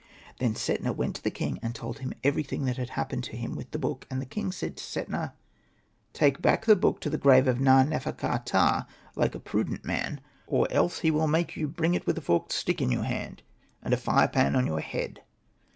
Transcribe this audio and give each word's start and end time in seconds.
Then 0.39 0.55
Setna 0.55 0.93
went 0.95 1.17
to 1.17 1.23
the 1.23 1.29
king, 1.29 1.59
and 1.61 1.75
told 1.75 1.99
him 1.99 2.11
everything 2.23 2.65
that 2.65 2.77
had 2.77 2.89
happened 2.97 3.23
to 3.25 3.37
him 3.37 3.55
with 3.55 3.69
the 3.69 3.77
book. 3.77 4.07
And 4.09 4.19
the 4.19 4.25
king 4.25 4.51
said 4.51 4.75
to 4.77 4.83
Setna, 4.83 5.09
^' 5.09 5.31
Take 6.11 6.41
back 6.41 6.65
the 6.65 6.75
book 6.75 6.99
to 7.01 7.09
the 7.11 7.19
grave 7.19 7.47
of 7.47 7.59
Na. 7.59 7.83
nefer.ka.ptah, 7.83 8.87
like 9.15 9.35
a 9.35 9.39
prudent 9.39 9.85
man, 9.85 10.19
or 10.47 10.67
else 10.71 11.01
he 11.01 11.11
will 11.11 11.27
make 11.27 11.53
vou 11.53 11.67
bring 11.67 11.93
it 11.93 12.07
with 12.07 12.17
a 12.17 12.21
forked 12.21 12.51
stick 12.51 12.81
in 12.81 12.89
your 12.91 13.03
hand, 13.03 13.43
and 13.83 13.93
a 13.93 13.97
fire 13.97 14.27
pan 14.27 14.55
on 14.55 14.65
your 14.65 14.79
head.'' 14.81 15.19